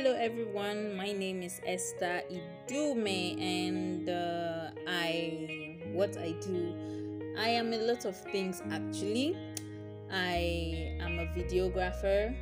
Hello, 0.00 0.12
everyone. 0.12 0.96
My 0.96 1.10
name 1.10 1.42
is 1.42 1.60
Esther 1.66 2.22
Idume, 2.30 3.34
and 3.42 4.08
uh, 4.08 4.70
I 4.86 5.76
what 5.92 6.16
I 6.16 6.36
do. 6.40 7.34
I 7.36 7.48
am 7.48 7.72
a 7.72 7.78
lot 7.78 8.04
of 8.04 8.14
things 8.30 8.62
actually. 8.70 9.36
I 10.08 10.94
am 11.00 11.18
a 11.18 11.26
videographer, 11.34 12.32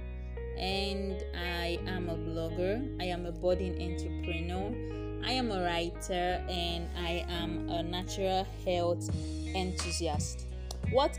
and 0.58 1.24
I 1.34 1.78
am 1.86 2.10
a 2.10 2.16
blogger. 2.16 2.94
I 3.00 3.06
am 3.06 3.24
a 3.24 3.32
budding 3.32 3.80
entrepreneur. 3.80 4.74
I 5.24 5.32
am 5.32 5.50
a 5.50 5.64
writer, 5.64 6.44
and 6.50 6.90
I 6.94 7.24
am 7.30 7.70
a 7.70 7.82
natural 7.82 8.46
health 8.66 9.08
enthusiast. 9.54 10.44
What 10.90 11.16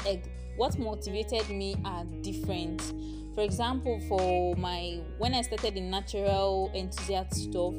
what 0.55 0.77
motivated 0.77 1.49
me 1.49 1.77
are 1.83 2.05
different 2.21 2.83
for 3.37 3.43
example 3.43 3.99
for 4.09 4.55
my 4.55 4.99
when 5.19 5.35
i 5.35 5.43
started 5.43 5.77
in 5.77 5.91
natural 5.91 6.71
enthusiast 6.73 7.35
stuff 7.35 7.75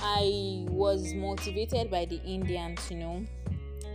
i 0.00 0.64
was 0.70 1.14
motivated 1.14 1.88
by 1.88 2.04
the 2.04 2.20
indians 2.24 2.90
you 2.90 2.96
know. 2.96 3.24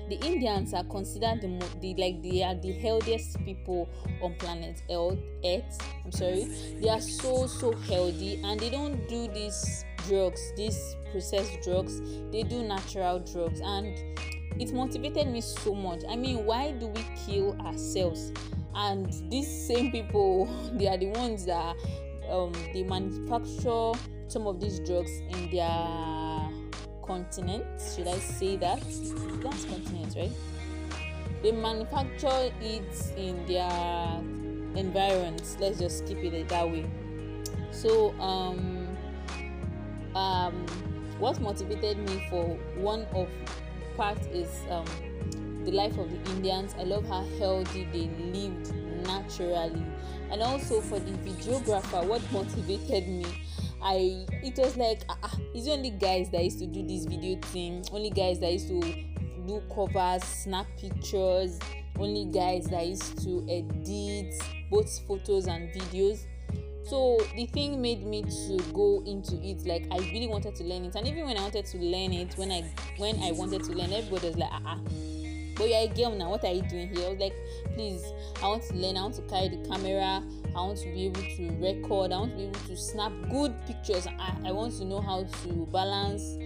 The 0.10 0.16
indians 0.26 0.74
are 0.74 0.84
considered 0.84 1.42
the, 1.42 1.66
the 1.82 1.96
like 1.96 2.22
they 2.22 2.44
are 2.44 2.56
the 2.56 2.72
healthiest 2.74 3.38
people 3.44 3.90
on 4.22 4.36
planet 4.36 4.82
earth 4.90 5.78
i'm 6.06 6.12
sorry. 6.12 6.46
They 6.82 6.90
are 6.90 7.02
so 7.02 7.48
so 7.48 7.74
healthy 7.74 8.42
and 8.44 8.58
they 8.60 8.70
don't 8.70 9.08
do 9.10 9.28
these 9.28 9.84
drugs 10.08 10.42
these 10.56 10.96
processed 11.12 11.64
drugs. 11.64 12.00
They 12.32 12.44
do 12.44 12.64
natural 12.64 13.20
drugs 13.20 13.60
and 13.62 13.98
it 14.62 14.74
motivated 14.74 15.28
me 15.28 15.42
so 15.42 15.74
much. 15.74 16.02
I 16.10 16.16
mean 16.16 16.46
why 16.46 16.72
do 16.72 16.88
we 16.88 17.06
kill 17.26 17.60
ourselves 17.62 18.32
and 18.76 19.14
these 19.30 19.68
same 19.68 19.92
people 19.92 20.46
they 20.74 20.88
are 20.88 20.98
the 20.98 21.08
ones 21.08 21.46
that 21.46 21.76
um, 22.30 22.52
they 22.74 22.84
manufacture 22.84 23.92
some 24.28 24.48
of 24.48 24.60
these 24.60 24.80
drugs 24.80 25.12
in 25.30 25.50
their 25.52 26.50
continent 27.06 27.66
should 27.96 28.08
i 28.08 28.18
say 28.18 28.56
that? 28.56 28.80
That's 29.42 29.66
continent 29.66 30.16
right? 30.16 30.32
They 31.42 31.52
manufacture 31.52 32.52
it 32.62 33.12
in 33.18 33.46
their 33.46 33.70
environs 34.76 35.58
let's 35.60 35.80
just 35.80 36.06
keep 36.08 36.18
it 36.20 36.48
that 36.48 36.68
way. 36.70 36.90
So 37.72 38.12
um 38.20 38.98
um 40.16 40.66
what 41.20 41.40
motivated 41.42 41.98
me 41.98 42.26
for 42.30 42.58
one 42.76 43.06
of 43.14 43.28
part 43.98 44.20
is 44.28 44.50
um 44.70 44.86
the 45.66 45.72
life 45.72 45.98
of 45.98 46.10
the 46.10 46.32
Indians. 46.32 46.76
I 46.80 46.84
love 46.84 47.08
how 47.08 47.26
healthy 47.40 47.86
they 47.92 48.10
lived 48.32 48.74
naturally. 49.06 49.86
And 50.32 50.42
also 50.42 50.82
for 50.82 51.00
the 51.00 51.12
videographer, 51.12 52.06
what 52.08 52.22
motivated 52.32 53.08
me, 53.08 53.26
I 53.82 54.26
it 54.42 54.58
was 54.58 54.78
like 54.78 55.04
ah, 55.10 55.18
ah, 55.24 55.38
it's 55.54 55.68
only 55.68 55.92
guys 55.92 56.30
that 56.32 56.44
used 56.44 56.60
to 56.60 56.68
do 56.68 56.86
this 56.86 57.06
video 57.06 57.40
thing, 57.42 57.84
only 57.92 58.10
guys 58.10 58.40
that 58.40 58.52
used 58.52 58.70
to 58.70 58.80
do 59.46 59.62
covers, 59.74 60.24
snap 60.24 60.68
pictures, 60.78 61.60
only 62.00 62.26
guys 62.26 62.66
that 62.68 62.86
used 62.88 63.22
to 63.24 63.46
edit 63.50 64.34
both 64.72 65.00
photos 65.08 65.48
and 65.48 65.70
videos 65.74 66.26
so 66.86 67.18
the 67.36 67.46
thing 67.48 67.82
made 67.82 68.06
me 68.06 68.24
to 68.24 68.62
go 68.74 69.02
into 69.06 69.36
it 69.42 69.66
like 69.66 69.88
i 69.92 69.98
really 70.12 70.28
wanted 70.28 70.54
to 70.54 70.64
learn 70.64 70.84
it 70.84 70.96
and 70.96 71.08
even 71.08 71.26
when 71.26 71.38
i 71.38 71.42
wanted 71.42 71.66
to 71.66 71.78
learn 71.78 72.12
it 72.12 72.34
when 72.38 72.52
i 72.52 72.62
when 72.98 73.18
i 73.24 73.32
wanted 73.32 73.64
to 73.64 73.72
learn 73.72 73.92
everybody 73.94 74.28
was 74.28 74.38
like 74.38 74.50
ah, 74.52 74.62
ah 74.66 74.80
but 75.64 75.70
you're 75.70 75.80
a 75.80 75.88
girl 75.88 76.16
now 76.16 76.30
what 76.30 76.44
are 76.44 76.52
you 76.52 76.62
doing 76.64 76.90
here? 76.90 77.06
I 77.06 77.10
was 77.10 77.20
like 77.20 77.36
please 77.74 78.04
i 78.42 78.48
want 78.48 78.64
to 78.64 78.76
learn 78.76 78.98
i 78.98 79.02
want 79.02 79.16
to 79.16 79.22
carry 79.24 79.48
the 79.48 79.68
camera 79.70 80.22
i 80.56 80.58
want 80.58 80.78
to 80.80 80.86
be 80.86 81.06
able 81.06 81.22
to 81.22 81.52
record 81.60 82.12
i 82.12 82.18
want 82.18 82.32
to 82.32 82.38
be 82.38 82.44
able 82.44 82.60
to 82.60 82.76
snap 82.76 83.12
good 83.32 83.54
pictures. 83.66 84.08
I, 84.08 84.36
I 84.46 84.52
want 84.52 84.74
to 84.78 84.86
know 84.86 85.00
how 85.00 85.24
to 85.24 85.68
balance 85.72 86.38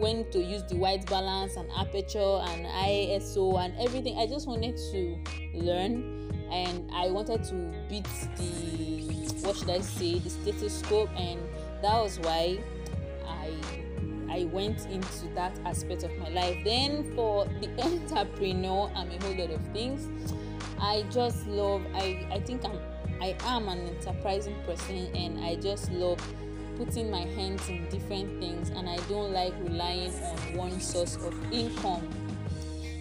when 0.00 0.28
to 0.32 0.42
use 0.42 0.64
the 0.68 0.76
white 0.76 1.06
balance 1.06 1.56
and 1.56 1.68
aperture 1.76 2.18
and 2.18 2.66
iso 2.66 3.64
and 3.64 3.78
everything. 3.78 4.18
I 4.18 4.26
just 4.26 4.48
wanted 4.48 4.76
to 4.76 5.18
learn 5.54 6.32
and 6.50 6.90
i 6.92 7.10
wanted 7.10 7.44
to 7.44 7.54
beat 7.90 8.08
the 8.38 9.04
what 9.42 9.54
should 9.54 9.68
i 9.68 9.80
say 9.80 10.18
the 10.18 10.30
stethoscope 10.30 11.10
and 11.14 11.38
that 11.82 12.02
was 12.02 12.18
why 12.20 12.58
I 13.26 13.52
went 14.52 14.86
into 14.86 15.26
that 15.34 15.58
aspect 15.64 16.02
of 16.02 16.16
my 16.18 16.28
life. 16.28 16.58
Then 16.64 17.14
for 17.14 17.46
the 17.60 17.68
entrepreneur, 17.82 18.90
I'm 18.94 19.10
a 19.10 19.22
whole 19.22 19.36
lot 19.36 19.50
of 19.50 19.60
things. 19.72 20.08
I 20.80 21.04
just 21.10 21.46
love 21.46 21.84
I, 21.94 22.26
I 22.30 22.40
think 22.40 22.64
I'm 22.64 22.78
I 23.20 23.36
am 23.44 23.68
an 23.68 23.80
enterprising 23.80 24.54
person 24.64 25.14
and 25.16 25.44
I 25.44 25.56
just 25.56 25.90
love 25.90 26.20
putting 26.76 27.10
my 27.10 27.22
hands 27.22 27.68
in 27.68 27.88
different 27.88 28.40
things 28.40 28.70
and 28.70 28.88
I 28.88 28.96
don't 29.08 29.32
like 29.32 29.52
relying 29.60 30.14
on 30.14 30.56
one 30.56 30.80
source 30.80 31.16
of 31.16 31.34
income. 31.52 32.08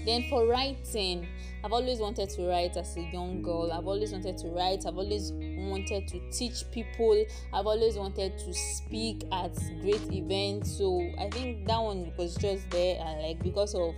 Then 0.05 0.23
for 0.29 0.47
writing, 0.47 1.27
I've 1.63 1.73
always 1.73 1.99
wanted 1.99 2.29
to 2.31 2.47
write 2.47 2.77
as 2.77 2.97
a 2.97 3.01
young 3.01 3.41
girl. 3.43 3.71
I've 3.71 3.85
always 3.85 4.11
wanted 4.11 4.37
to 4.39 4.47
write. 4.47 4.85
I've 4.87 4.97
always 4.97 5.31
wanted 5.69 6.07
to 6.09 6.19
teach 6.31 6.63
people. 6.71 7.25
I've 7.53 7.67
always 7.67 7.95
wanted 7.95 8.37
to 8.39 8.53
speak 8.53 9.23
at 9.31 9.55
great 9.81 10.11
events. 10.11 10.77
So 10.77 11.09
I 11.19 11.29
think 11.29 11.67
that 11.67 11.81
one 11.81 12.11
was 12.17 12.35
just 12.35 12.69
there 12.69 12.99
and 12.99 13.21
like 13.21 13.41
because 13.43 13.75
of 13.75 13.95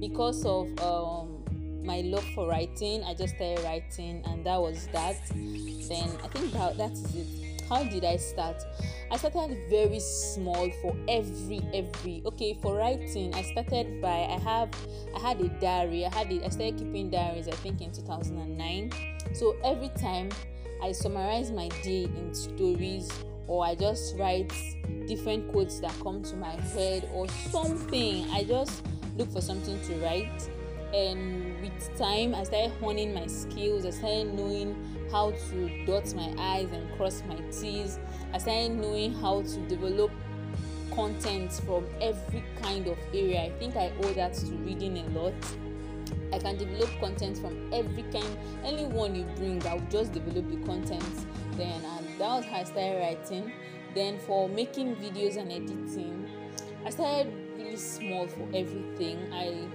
because 0.00 0.44
of 0.44 0.78
um 0.80 1.42
my 1.84 2.00
love 2.00 2.24
for 2.34 2.48
writing, 2.48 3.04
I 3.04 3.14
just 3.14 3.36
started 3.36 3.62
writing 3.64 4.22
and 4.26 4.44
that 4.46 4.60
was 4.60 4.88
that. 4.92 5.16
Then 5.30 6.08
I 6.22 6.28
think 6.28 6.52
that 6.52 6.78
that 6.78 6.92
is 6.92 7.14
it 7.14 7.44
how 7.68 7.82
did 7.84 8.04
i 8.04 8.16
start 8.16 8.62
i 9.10 9.16
started 9.16 9.56
very 9.70 10.00
small 10.00 10.70
for 10.82 10.94
every 11.08 11.60
every 11.72 12.22
okay 12.26 12.56
for 12.60 12.76
writing 12.76 13.34
i 13.34 13.42
started 13.42 14.00
by 14.00 14.26
i 14.30 14.38
have 14.38 14.68
i 15.14 15.18
had 15.18 15.40
a 15.40 15.48
diary 15.60 16.04
i 16.04 16.14
had 16.14 16.30
it 16.30 16.42
i 16.44 16.48
started 16.48 16.76
keeping 16.76 17.10
diaries 17.10 17.48
i 17.48 17.52
think 17.52 17.80
in 17.80 17.90
2009 17.90 18.90
so 19.32 19.56
every 19.64 19.88
time 20.00 20.28
i 20.82 20.92
summarize 20.92 21.50
my 21.50 21.68
day 21.82 22.04
in 22.04 22.34
stories 22.34 23.10
or 23.46 23.64
i 23.64 23.74
just 23.74 24.16
write 24.16 24.52
different 25.06 25.50
quotes 25.52 25.80
that 25.80 25.92
come 26.02 26.22
to 26.22 26.36
my 26.36 26.54
head 26.72 27.08
or 27.12 27.28
something. 27.28 28.28
I 28.30 28.44
just 28.44 28.84
look 29.16 29.30
for 29.30 29.40
something 29.40 29.80
to 29.86 29.94
write. 29.96 30.48
And 30.92 31.60
with 31.60 31.98
time 31.98 32.34
i 32.34 32.44
started 32.44 32.72
honing 32.80 33.12
my 33.14 33.26
skills. 33.26 33.84
I 33.84 33.90
started 33.90 34.34
knowing 34.34 34.76
how 35.10 35.32
to 35.32 35.86
dot 35.86 36.12
my 36.14 36.32
i's 36.38 36.70
and 36.70 36.96
cross 36.96 37.22
my 37.28 37.36
t's. 37.50 37.98
I 38.32 38.38
started 38.38 38.72
knowing 38.72 39.14
how 39.14 39.42
to 39.42 39.58
develop 39.68 40.10
content 40.94 41.52
from 41.52 41.84
every 42.00 42.44
kind 42.62 42.86
of 42.86 42.98
area. 43.12 43.42
I 43.42 43.50
think 43.58 43.76
i 43.76 43.92
owe 44.02 44.12
that 44.12 44.34
to 44.34 44.46
reading 44.46 44.98
a 44.98 45.08
lot 45.18 45.34
i 46.34 46.38
can 46.38 46.56
develop 46.56 46.90
content 47.00 47.38
from 47.38 47.72
every 47.72 48.02
kind 48.04 48.36
anyone 48.64 49.14
you 49.14 49.24
bring 49.36 49.64
i 49.66 49.74
will 49.74 49.90
just 49.90 50.12
develop 50.12 50.48
the 50.50 50.56
content 50.66 51.26
then. 51.56 51.84
And 51.84 52.06
that 52.18 52.28
was 52.28 52.44
how 52.46 52.58
i 52.58 52.64
started 52.64 53.00
writing. 53.00 53.52
Then 53.94 54.18
for 54.18 54.48
making 54.48 54.96
videos 54.96 55.36
and 55.36 55.52
editing 55.52 56.28
i 56.84 56.90
started 56.90 57.32
really 57.56 57.76
small 57.76 58.26
for 58.26 58.48
everything. 58.54 59.32
I 59.32 59.68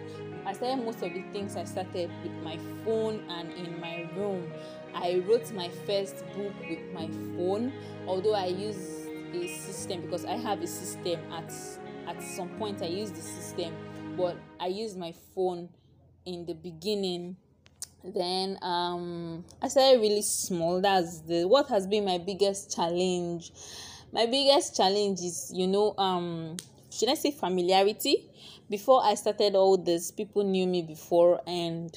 I 0.46 0.54
started 0.54 0.84
most 0.84 1.02
of 1.04 1.14
the 1.14 1.22
things 1.34 1.56
I 1.56 1.64
started 1.64 2.10
with 2.24 2.34
my 2.44 2.58
phone 2.84 3.24
and 3.30 3.52
in 3.54 3.80
my 3.80 4.10
room. 4.16 4.52
I 4.96 5.22
wrote 5.28 5.52
my 5.52 5.70
first 5.86 6.26
book 6.36 6.54
with 6.68 6.80
my 6.94 7.08
phone, 7.36 7.74
although 8.08 8.34
I 8.34 8.48
use 8.48 9.08
a 9.34 9.48
system 9.48 10.02
because 10.02 10.26
I 10.26 10.36
have 10.38 10.62
a 10.62 10.68
system 10.68 11.20
at 11.32 11.52
at 12.08 12.24
some 12.24 12.50
point 12.58 12.82
I 12.82 12.88
used 12.88 13.16
the 13.16 13.22
system, 13.22 13.74
but 14.18 14.38
I 14.60 14.68
used 14.68 14.98
my 14.98 15.14
phone 15.36 15.70
in 16.34 16.46
the 16.46 16.54
beginning. 16.54 17.36
Then 18.04 18.58
um 18.62 19.44
I 19.62 19.68
started 19.68 20.00
really 20.00 20.22
small. 20.22 20.82
That's 20.82 21.20
the 21.22 21.46
what 21.46 21.68
has 21.70 21.88
been 21.88 22.06
my 22.06 22.18
biggest 22.18 22.76
challenge. 22.76 23.52
My 24.12 24.26
biggest 24.26 24.76
challenge 24.76 25.20
is, 25.20 25.52
you 25.54 25.68
know, 25.68 25.96
um 25.98 26.58
should 26.92 27.10
I 27.10 27.16
say 27.16 27.32
familiarity? 27.32 28.30
Before 28.70 29.04
I 29.04 29.16
started 29.16 29.56
all 29.56 29.78
this, 29.78 30.12
people 30.12 30.44
knew 30.44 30.68
me 30.68 30.82
before 30.82 31.42
and 31.46 31.92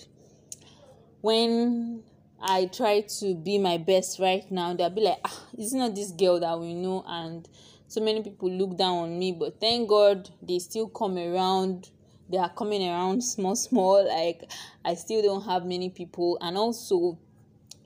when 1.20 2.02
I 2.40 2.66
try 2.66 3.00
to 3.00 3.34
be 3.34 3.58
my 3.58 3.78
best 3.78 4.18
right 4.18 4.50
now, 4.50 4.74
they'll 4.74 4.90
be 4.90 5.02
like, 5.02 5.18
ah, 5.24 5.40
it's 5.56 5.72
not 5.72 5.94
this 5.94 6.10
girl 6.10 6.40
that 6.40 6.58
we 6.58 6.74
know, 6.74 7.04
and 7.06 7.48
so 7.86 8.00
many 8.00 8.22
people 8.22 8.50
look 8.50 8.76
down 8.76 8.96
on 8.96 9.18
me. 9.18 9.32
But 9.32 9.60
thank 9.60 9.88
God 9.88 10.28
they 10.42 10.58
still 10.58 10.88
come 10.88 11.16
around. 11.16 11.90
They 12.28 12.38
are 12.38 12.50
coming 12.50 12.86
around 12.88 13.22
small, 13.22 13.56
small. 13.56 14.06
Like 14.08 14.50
I 14.84 14.94
still 14.94 15.22
don't 15.22 15.44
have 15.44 15.64
many 15.66 15.90
people, 15.90 16.38
and 16.40 16.56
also 16.56 17.18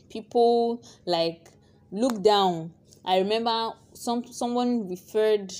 people 0.08 0.82
like 1.04 1.48
look 1.90 2.22
down 2.22 2.72
I 3.04 3.18
remember 3.18 3.72
some 3.92 4.24
someone 4.32 4.88
referred 4.88 5.52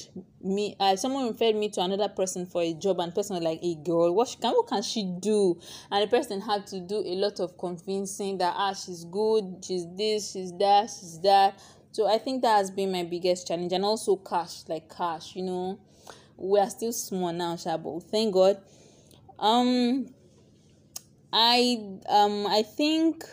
me 0.42 0.76
uh, 0.80 0.96
someone 0.96 1.28
referred 1.28 1.54
me 1.54 1.68
to 1.70 1.80
another 1.80 2.08
person 2.08 2.44
for 2.44 2.60
a 2.62 2.74
job 2.74 2.98
and 3.00 3.14
person 3.14 3.36
was 3.36 3.44
like 3.44 3.60
a 3.62 3.76
girl 3.76 4.12
what 4.14 4.28
she 4.28 4.36
can 4.36 4.52
what 4.52 4.66
can 4.66 4.82
she 4.82 5.04
do 5.20 5.58
and 5.90 6.02
the 6.02 6.08
person 6.08 6.40
had 6.40 6.66
to 6.68 6.80
do 6.80 6.96
a 6.98 7.14
lot 7.14 7.38
of 7.40 7.56
convincing 7.56 8.38
that 8.38 8.52
ah 8.56 8.72
she's 8.74 9.04
good 9.04 9.64
she's 9.64 9.86
this 9.96 10.32
she's 10.32 10.52
that 10.58 10.90
she's 10.90 11.20
that 11.20 11.58
So 11.92 12.06
I 12.06 12.18
think 12.18 12.42
that 12.42 12.56
has 12.58 12.70
been 12.70 12.92
my 12.92 13.04
biggest 13.04 13.48
challenge, 13.48 13.72
and 13.72 13.82
also 13.82 14.16
cash, 14.16 14.68
like 14.68 14.94
cash. 14.94 15.34
You 15.34 15.44
know, 15.44 15.78
we 16.36 16.58
are 16.60 16.70
still 16.70 16.92
small 16.92 17.32
now, 17.32 17.54
Shabo. 17.54 18.02
Thank 18.02 18.34
God. 18.34 18.60
Um, 19.38 20.08
I 21.32 21.98
um 22.08 22.46
I 22.46 22.62
think 22.62 23.24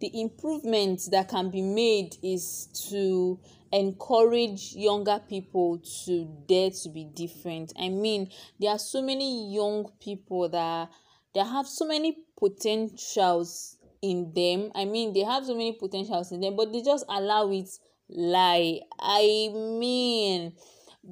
the 0.00 0.10
improvements 0.20 1.08
that 1.08 1.28
can 1.28 1.50
be 1.50 1.62
made 1.62 2.16
is 2.22 2.66
to 2.90 3.38
encourage 3.72 4.74
younger 4.74 5.20
people 5.28 5.80
to 6.04 6.24
dare 6.46 6.70
to 6.70 6.88
be 6.90 7.04
different. 7.04 7.72
I 7.78 7.88
mean, 7.88 8.30
there 8.60 8.70
are 8.70 8.78
so 8.78 9.00
many 9.02 9.52
young 9.54 9.90
people 10.00 10.48
that 10.50 10.90
they 11.34 11.40
have 11.40 11.66
so 11.66 11.86
many 11.86 12.18
potentials 12.38 13.76
in 14.02 14.32
them. 14.34 14.70
I 14.74 14.84
mean, 14.84 15.12
they 15.14 15.20
have 15.20 15.46
so 15.46 15.54
many 15.54 15.72
potentials 15.72 16.32
in 16.32 16.40
them, 16.40 16.56
but 16.56 16.72
they 16.72 16.82
just 16.82 17.04
allow 17.08 17.50
it 17.50 17.68
lie. 18.10 18.80
I 19.00 19.48
mean, 19.52 20.52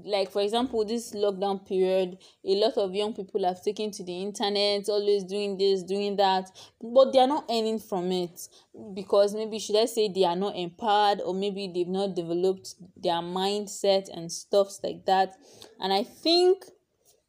like 0.04 0.30
for 0.30 0.40
example 0.40 0.84
this 0.84 1.12
lockdown 1.14 1.66
period 1.66 2.16
a 2.44 2.54
lot 2.54 2.76
of 2.76 2.94
young 2.94 3.12
people 3.12 3.44
have 3.44 3.60
taken 3.62 3.90
to 3.90 4.04
the 4.04 4.22
internet 4.22 4.88
always 4.88 5.24
doing 5.24 5.56
this 5.56 5.82
doing 5.82 6.14
that 6.16 6.48
but 6.80 7.12
they 7.12 7.18
are 7.18 7.26
not 7.26 7.44
earning 7.50 7.78
from 7.78 8.12
it 8.12 8.48
because 8.94 9.34
maybe 9.34 9.58
should 9.58 9.76
i 9.76 9.86
say 9.86 10.08
they 10.08 10.24
are 10.24 10.36
not 10.36 10.54
empowered 10.54 11.20
or 11.22 11.34
maybe 11.34 11.70
they've 11.74 11.88
not 11.88 12.14
developed 12.14 12.76
their 12.96 13.14
mindset 13.14 14.08
and 14.16 14.30
stuffs 14.30 14.80
like 14.84 15.04
that. 15.06 15.34
And 15.80 15.92
i 15.92 16.04
think 16.04 16.64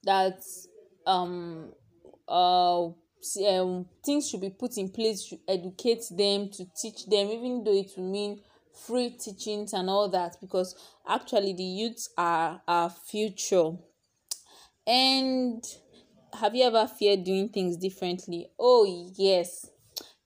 that 0.03 0.43
um 1.07 1.71
uh 2.27 2.89
um, 3.47 3.85
things 4.03 4.29
should 4.29 4.41
be 4.41 4.49
put 4.49 4.77
in 4.77 4.89
place 4.89 5.29
to 5.29 5.39
educate 5.47 6.03
them 6.09 6.49
to 6.49 6.65
teach 6.75 7.05
them 7.05 7.27
even 7.27 7.63
though 7.63 7.73
it 7.73 7.91
will 7.95 8.11
mean 8.11 8.41
free 8.85 9.11
teachings 9.11 9.73
and 9.73 9.89
all 9.89 10.09
that 10.09 10.37
because 10.41 10.75
actually 11.07 11.53
the 11.53 11.63
youths 11.63 12.09
are 12.17 12.61
our 12.67 12.89
future. 12.89 13.71
And 14.87 15.63
have 16.33 16.55
you 16.55 16.63
ever 16.63 16.87
feared 16.87 17.23
doing 17.23 17.49
things 17.49 17.77
differently? 17.77 18.47
Oh 18.59 19.11
yes. 19.15 19.69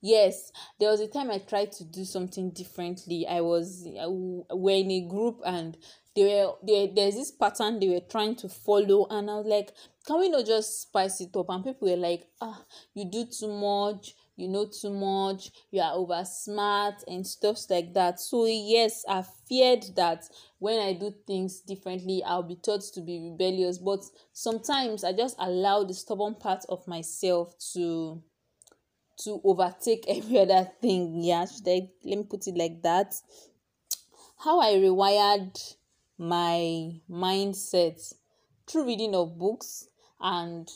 Yes. 0.00 0.52
There 0.78 0.90
was 0.90 1.00
a 1.00 1.08
time 1.08 1.30
i 1.30 1.38
tried 1.38 1.72
to 1.72 1.84
do 1.84 2.04
something 2.04 2.50
differently. 2.50 3.26
I 3.26 3.40
was 3.40 3.86
uh, 3.86 4.10
we're 4.10 4.76
in 4.84 4.90
a 4.90 5.08
group 5.08 5.40
and 5.44 5.76
they 6.14 6.24
were 6.24 6.52
there 6.62 6.88
there's 6.94 7.14
this 7.14 7.30
pattern 7.30 7.78
they 7.78 7.88
were 7.88 8.00
trying 8.00 8.34
to 8.36 8.48
follow 8.48 9.06
and 9.10 9.30
i 9.30 9.34
was 9.34 9.44
like 9.46 9.72
can 10.06 10.18
we 10.18 10.30
not 10.30 10.46
just 10.46 10.80
spice 10.82 11.20
it 11.20 11.36
up? 11.36 11.50
And 11.50 11.62
people 11.62 11.90
were 11.90 11.96
like 11.96 12.26
ah 12.40 12.62
you 12.94 13.04
do 13.10 13.26
too 13.26 13.48
much 13.48 14.14
you 14.36 14.48
know 14.48 14.66
too 14.66 14.90
much 14.90 15.50
you 15.70 15.80
are 15.80 15.94
over 15.94 16.22
smart 16.24 17.02
and 17.08 17.26
stuff 17.26 17.58
like 17.70 17.92
that. 17.94 18.20
So 18.20 18.46
yes 18.46 19.04
i 19.08 19.22
feared 19.48 19.84
that 19.96 20.24
when 20.58 20.78
i 20.80 20.92
do 20.92 21.12
things 21.26 21.60
differently 21.60 22.22
i'll 22.24 22.42
be 22.42 22.56
taught 22.56 22.82
to 22.94 23.00
be 23.00 23.30
rebellious. 23.30 23.78
But 23.78 24.04
sometimes 24.32 25.04
i 25.04 25.12
just 25.12 25.36
allow 25.38 25.84
the 25.84 25.94
stubborn 25.94 26.34
part 26.34 26.64
of 26.68 26.86
myself 26.86 27.54
to 27.72 28.22
to 29.18 29.40
overtake 29.44 30.04
every 30.08 30.38
other 30.38 30.70
thing. 30.80 31.22
Yeah 31.22 31.46
should 31.46 31.66
i 31.68 31.88
let 32.04 32.18
me 32.18 32.24
put 32.24 32.46
it 32.46 32.56
like 32.56 32.82
that. 32.82 33.14
How 34.38 34.60
i 34.60 34.74
rewired 34.74 35.74
my 36.18 37.00
mindset 37.10 38.14
through 38.66 38.86
reading 38.86 39.14
of 39.14 39.38
books 39.38 39.88
and 40.20 40.68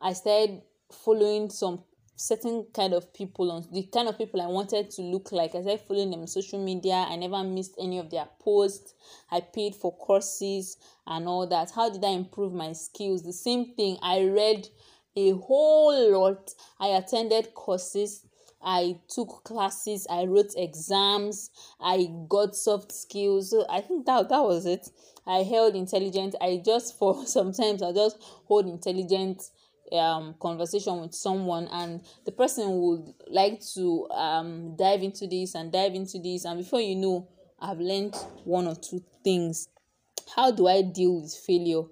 i 0.00 0.12
started 0.12 0.62
following 0.90 1.50
some 1.50 1.82
certain 2.16 2.66
kind 2.74 2.94
of 2.94 3.12
people 3.12 3.52
on 3.52 3.66
the 3.70 3.82
kind 3.84 4.08
of 4.08 4.16
people 4.18 4.40
I 4.40 4.46
wanted 4.46 4.90
to 4.92 5.02
look 5.02 5.32
like. 5.32 5.54
As 5.54 5.66
I 5.66 5.76
following 5.76 6.10
them 6.10 6.20
on 6.20 6.26
social 6.26 6.62
media. 6.62 7.06
I 7.08 7.16
never 7.16 7.42
missed 7.44 7.74
any 7.78 7.98
of 7.98 8.10
their 8.10 8.26
posts. 8.40 8.94
I 9.30 9.40
paid 9.40 9.74
for 9.74 9.94
courses 9.94 10.78
and 11.06 11.28
all 11.28 11.46
that. 11.46 11.70
How 11.70 11.90
did 11.90 12.04
I 12.04 12.10
improve 12.10 12.52
my 12.52 12.72
skills? 12.72 13.22
The 13.22 13.32
same 13.32 13.74
thing. 13.74 13.98
I 14.02 14.24
read 14.24 14.68
a 15.14 15.32
whole 15.32 16.12
lot. 16.12 16.54
I 16.80 16.88
attended 16.88 17.54
courses. 17.54 18.26
I 18.62 18.98
took 19.08 19.44
classes. 19.44 20.06
I 20.10 20.24
wrote 20.24 20.54
exams. 20.56 21.50
I 21.80 22.08
got 22.28 22.56
soft 22.56 22.92
skills. 22.92 23.50
So 23.50 23.66
I 23.68 23.80
think 23.80 24.06
that 24.06 24.28
that 24.30 24.42
was 24.42 24.66
it. 24.66 24.88
I 25.26 25.38
held 25.42 25.74
intelligent. 25.76 26.34
I 26.40 26.62
just 26.64 26.98
for 26.98 27.26
sometimes 27.26 27.82
I 27.82 27.92
just 27.92 28.16
hold 28.46 28.66
intelligent 28.66 29.42
um 29.92 30.34
conversation 30.40 31.00
with 31.00 31.14
someone 31.14 31.68
and 31.68 32.00
the 32.24 32.32
person 32.32 32.80
would 32.80 33.14
like 33.28 33.60
to 33.60 34.08
um 34.10 34.74
dive 34.76 35.02
into 35.02 35.26
this 35.26 35.54
and 35.54 35.72
dive 35.72 35.94
into 35.94 36.18
this 36.18 36.44
and 36.44 36.58
before 36.58 36.80
you 36.80 36.96
know 36.96 37.28
i've 37.60 37.78
learned 37.78 38.14
one 38.44 38.66
or 38.66 38.74
two 38.74 39.02
things. 39.22 39.68
How 40.34 40.50
do 40.50 40.66
i 40.66 40.82
deal 40.82 41.20
with 41.20 41.34
failure? 41.34 41.82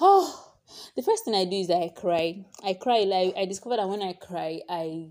Oh 0.00 0.46
the 0.96 1.02
first 1.02 1.24
thing 1.24 1.34
i 1.34 1.44
do 1.44 1.56
is 1.56 1.70
i 1.70 1.88
cry. 1.88 2.44
I 2.64 2.74
cry 2.74 3.00
like 3.00 3.34
i 3.36 3.44
discovered 3.44 3.78
that 3.78 3.88
when 3.88 4.02
i 4.02 4.12
cry 4.14 4.60
i 4.68 5.08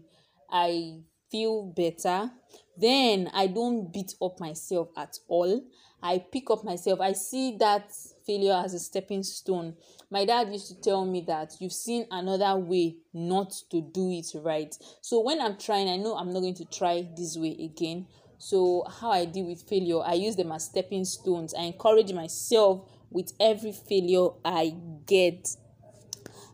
i 0.49 0.99
feel 1.31 1.65
better. 1.75 2.31
Then 2.77 3.29
i 3.33 3.47
don't 3.47 3.91
beat 3.91 4.13
up 4.21 4.39
myself 4.39 4.89
at 4.97 5.17
all. 5.27 5.63
I 6.01 6.19
pick 6.31 6.49
up 6.49 6.63
myself. 6.63 7.01
I 7.01 7.11
see 7.11 7.57
that 7.57 7.91
failure 8.29 8.61
as 8.63 8.75
a 8.75 8.79
stepping 8.79 9.23
stone. 9.23 9.75
My 10.11 10.23
dad 10.23 10.51
used 10.51 10.67
to 10.67 10.79
tell 10.79 11.03
me 11.03 11.21
that 11.21 11.53
you've 11.59 11.73
seen 11.73 12.05
another 12.11 12.55
way 12.59 12.97
not 13.11 13.51
to 13.71 13.81
do 13.81 14.11
it 14.11 14.27
right. 14.43 14.71
So 15.01 15.19
when 15.21 15.41
i'm 15.41 15.57
trying 15.57 15.89
i 15.89 15.97
know 15.97 16.15
i'm 16.15 16.31
not 16.31 16.41
going 16.41 16.53
to 16.53 16.65
try 16.65 17.07
this 17.17 17.35
way 17.37 17.57
again. 17.59 18.05
So 18.37 18.85
how 19.01 19.09
i 19.09 19.25
deal 19.25 19.47
with 19.47 19.63
failure 19.63 20.01
i 20.05 20.13
use 20.13 20.35
them 20.35 20.51
as 20.51 20.65
stepping 20.65 21.05
stones. 21.05 21.55
I 21.55 21.63
encourage 21.63 22.13
myself 22.13 22.87
with 23.09 23.33
every 23.39 23.71
failure 23.71 24.27
i 24.45 24.75
get. 25.07 25.49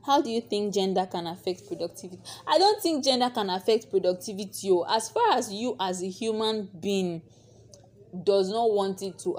How 0.06 0.22
do 0.22 0.30
you 0.30 0.40
think 0.40 0.74
gender 0.74 1.06
can 1.12 1.28
affect 1.28 1.68
productivity? 1.68 2.22
I 2.48 2.58
don't 2.58 2.82
think 2.82 3.04
gender 3.04 3.30
can 3.32 3.50
affect 3.50 3.90
productivity 3.90 4.72
o 4.72 4.84
as 4.84 5.10
far 5.10 5.34
as 5.34 5.52
you 5.52 5.76
as 5.78 6.02
a 6.02 6.08
human 6.08 6.70
being 6.80 7.22
does 8.24 8.50
not 8.50 8.72
want 8.72 9.02
it 9.02 9.20
to 9.20 9.34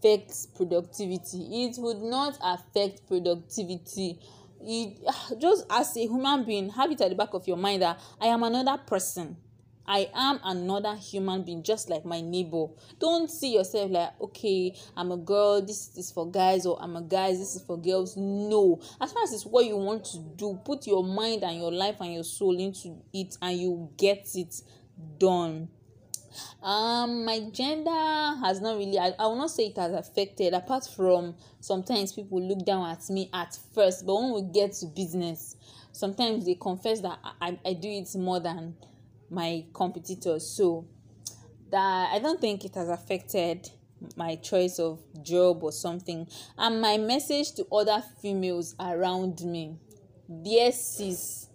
affect 0.00 0.54
productivity 0.56 1.64
it 1.64 1.76
would 1.78 2.00
not 2.00 2.38
affect 2.42 3.06
productivity 3.06 4.18
it 4.62 4.98
just 5.40 5.64
as 5.70 5.96
a 5.96 6.00
human 6.00 6.44
being 6.44 6.70
have 6.70 6.90
it 6.90 7.00
at 7.00 7.10
the 7.10 7.14
back 7.14 7.34
of 7.34 7.46
your 7.46 7.56
mind 7.56 7.82
that 7.82 8.00
i 8.20 8.26
am 8.26 8.42
another 8.42 8.78
person 8.86 9.36
I 9.86 10.08
am 10.14 10.38
another 10.44 10.94
human 10.94 11.42
being 11.42 11.64
just 11.64 11.90
like 11.90 12.04
my 12.04 12.20
neighbor. 12.20 12.66
Don't 13.00 13.28
see 13.28 13.54
yourself 13.54 13.90
like, 13.90 14.10
okay, 14.20 14.72
I'm 14.96 15.10
a 15.10 15.16
girl, 15.16 15.60
this 15.62 15.96
is 15.96 16.12
for 16.12 16.30
guys, 16.30 16.64
or 16.64 16.80
I'm 16.80 16.94
a 16.94 17.02
guy, 17.02 17.32
this 17.32 17.56
is 17.56 17.64
for 17.66 17.76
girls. 17.76 18.16
No. 18.16 18.80
As 19.00 19.12
far 19.12 19.24
as 19.24 19.32
it's 19.32 19.44
what 19.46 19.64
you 19.64 19.76
want 19.76 20.04
to 20.04 20.18
do, 20.36 20.60
put 20.64 20.86
your 20.86 21.02
mind 21.02 21.42
and 21.42 21.56
your 21.56 21.72
life 21.72 21.96
and 21.98 22.14
your 22.14 22.22
soul 22.22 22.56
into 22.60 23.02
it 23.12 23.36
and 23.42 23.58
you 23.58 23.90
get 23.96 24.28
it 24.34 24.54
done. 25.18 25.68
Um, 26.62 27.24
my 27.24 27.40
gender 27.50 27.90
has 27.90 28.60
not 28.60 28.76
really, 28.76 28.98
I, 28.98 29.12
I 29.18 29.26
will 29.26 29.36
not 29.36 29.50
say 29.50 29.66
it 29.66 29.76
has 29.78 29.92
affected, 29.92 30.54
apart 30.54 30.88
from 30.94 31.34
sometimes 31.60 32.12
people 32.12 32.40
look 32.40 32.64
down 32.64 32.88
at 32.90 33.08
me 33.10 33.30
at 33.32 33.58
first, 33.74 34.06
but 34.06 34.14
when 34.14 34.32
we 34.34 34.42
get 34.52 34.72
to 34.74 34.86
business, 34.86 35.56
sometimes 35.92 36.46
they 36.46 36.54
confess 36.54 37.00
that 37.00 37.18
I, 37.40 37.58
I 37.64 37.72
do 37.74 37.88
it 37.88 38.14
more 38.16 38.40
than 38.40 38.76
my 39.30 39.64
competitors. 39.72 40.46
So 40.46 40.86
that 41.70 42.10
i 42.12 42.18
don't 42.18 42.40
think 42.40 42.64
it 42.64 42.74
has 42.74 42.88
affected 42.88 43.70
my 44.16 44.34
choice 44.36 44.78
of 44.78 44.98
job 45.22 45.62
or 45.62 45.72
something. 45.72 46.26
And 46.56 46.80
my 46.80 46.96
message 46.96 47.52
to 47.52 47.66
other 47.70 48.02
females 48.22 48.74
around 48.80 49.42
me 49.42 49.76
dear 50.42 50.72
sis 50.72 51.49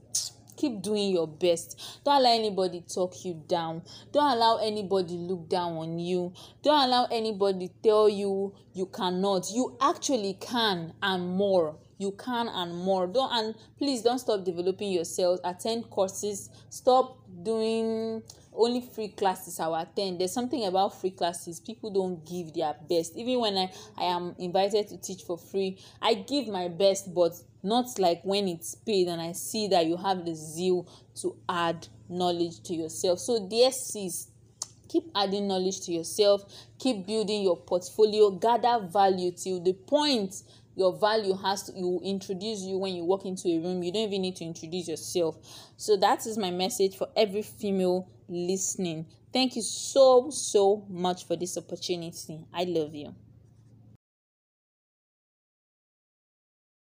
keep 0.66 0.82
doing 0.82 1.12
your 1.12 1.28
best. 1.28 2.00
Don't 2.04 2.22
allow 2.22 2.34
anybody 2.34 2.82
talk 2.82 3.24
you 3.24 3.42
down. 3.48 3.84
Don't 4.12 4.32
allow 4.32 4.58
anybody 4.58 5.16
look 5.16 5.48
down 5.50 5.74
on 5.74 6.00
you. 6.00 6.34
Don't 6.64 6.88
allow 6.88 7.08
anybody 7.12 7.70
tell 7.84 8.10
you 8.10 8.54
you 8.74 8.88
cannot. 8.88 9.48
You 9.54 9.78
actually 9.80 10.38
can 10.40 10.94
and 11.04 11.28
more. 11.28 11.78
You 11.98 12.12
can 12.12 12.48
and 12.48 12.76
more. 12.76 13.08
Don't 13.08 13.32
and 13.32 13.56
please 13.78 14.02
don't 14.02 14.20
stop 14.20 14.44
developing 14.44 14.92
yourself. 14.92 15.40
Attend 15.44 15.90
courses. 15.90 16.50
Stop 16.70 17.20
doing 17.44 18.24
only 18.58 18.82
free 18.82 19.10
classes 19.10 19.60
i 19.60 19.82
attend. 19.82 20.20
There's 20.20 20.34
something 20.34 20.66
about 20.66 21.00
free 21.00 21.12
classes. 21.12 21.60
People 21.60 21.92
don't 21.92 22.26
give 22.26 22.54
their 22.54 22.76
best. 22.90 23.16
Even 23.16 23.40
when 23.40 23.58
i 23.58 23.72
i 23.98 24.04
am 24.04 24.36
invited 24.40 24.88
to 24.90 24.98
teach 24.98 25.24
for 25.24 25.38
free 25.38 25.78
i 26.02 26.14
give 26.14 26.48
my 26.48 26.68
best 26.68 27.14
but 27.14 27.34
not 27.64 27.98
like 28.00 28.22
when 28.24 28.48
it's 28.48 28.76
paid 28.76 29.08
and 29.08 29.22
i 29.22 29.32
see 29.32 29.68
that 29.68 29.86
you 29.86 29.98
have 29.98 30.26
the 30.26 30.36
zeal 30.36 30.88
to 31.22 31.36
add 31.50 31.88
knowledge 32.10 32.62
to 32.64 32.74
yourself. 32.74 33.20
So 33.20 33.48
dear 33.48 33.72
sis 33.72 34.28
keep 34.88 35.10
adding 35.16 35.48
knowledge 35.48 35.82
to 35.82 35.92
yourself. 35.92 36.44
Keep 36.80 37.08
building 37.08 37.44
your 37.44 37.58
portfolio. 37.58 38.32
Gather 38.32 38.86
value 38.88 39.32
till 39.32 39.60
the 39.60 39.74
point 39.74 40.44
your 40.76 40.98
value 40.98 41.36
has 41.36 41.64
to 41.64 41.74
you 41.74 42.02
introduce 42.04 42.62
you 42.62 42.78
when 42.78 42.94
you 42.94 43.04
walk 43.04 43.26
into 43.26 43.48
a 43.48 43.60
room. 43.60 43.82
You 43.82 43.92
don't 43.92 44.04
even 44.04 44.22
need 44.22 44.36
to 44.38 44.46
introduce 44.46 44.88
yourself. 44.88 45.38
So 45.78 45.98
that 45.98 46.26
is 46.26 46.38
my 46.38 46.52
message 46.52 46.98
for 46.98 47.08
every 47.16 47.42
female 47.42 48.10
listening. 48.28 49.06
Thank 49.34 49.56
you 49.56 49.62
so, 49.62 50.30
so 50.30 50.86
much 50.90 51.26
for 51.28 51.36
this 51.36 51.58
opportunity. 51.58 52.40
I 52.54 52.64
love 52.64 52.96
you. 52.96 53.14